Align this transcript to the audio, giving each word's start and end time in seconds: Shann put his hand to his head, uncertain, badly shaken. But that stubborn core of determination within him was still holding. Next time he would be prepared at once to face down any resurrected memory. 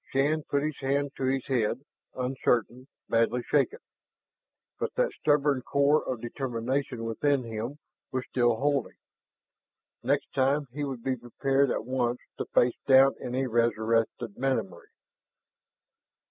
Shann 0.09 0.41
put 0.49 0.63
his 0.63 0.79
hand 0.79 1.11
to 1.17 1.25
his 1.25 1.45
head, 1.45 1.85
uncertain, 2.15 2.87
badly 3.07 3.43
shaken. 3.43 3.77
But 4.79 4.95
that 4.95 5.11
stubborn 5.13 5.61
core 5.61 6.03
of 6.03 6.21
determination 6.21 7.03
within 7.03 7.43
him 7.43 7.77
was 8.11 8.23
still 8.27 8.55
holding. 8.55 8.97
Next 10.01 10.33
time 10.33 10.65
he 10.73 10.83
would 10.83 11.03
be 11.03 11.15
prepared 11.17 11.69
at 11.69 11.85
once 11.85 12.17
to 12.39 12.45
face 12.45 12.79
down 12.87 13.13
any 13.23 13.45
resurrected 13.45 14.37
memory. 14.39 14.89